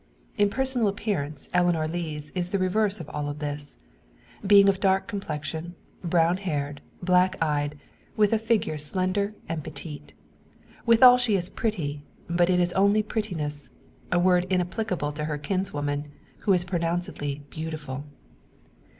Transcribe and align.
In 0.35 0.49
personal 0.49 0.87
appearance 0.87 1.47
Eleanor 1.53 1.87
Lees 1.87 2.31
is 2.33 2.49
the 2.49 2.57
reverse 2.57 2.99
of 2.99 3.07
all 3.11 3.31
this; 3.35 3.77
being 4.43 4.67
of 4.67 4.79
dark 4.79 5.05
complexion, 5.07 5.75
brown 6.03 6.37
haired, 6.37 6.81
black 7.03 7.35
eyed, 7.39 7.77
with 8.17 8.33
a 8.33 8.39
figure 8.39 8.79
slender 8.79 9.35
and 9.47 9.63
petite. 9.63 10.13
Withal 10.87 11.17
she 11.19 11.35
is 11.35 11.49
pretty; 11.49 12.01
but 12.27 12.49
it 12.49 12.59
is 12.59 12.73
only 12.73 13.03
prettiness 13.03 13.69
a 14.11 14.17
word 14.17 14.47
inapplicable 14.49 15.11
to 15.11 15.25
her 15.25 15.37
kinswoman, 15.37 16.07
who 16.39 16.53
is 16.53 16.65
pronouncedly 16.65 17.43
beautiful. 17.51 18.03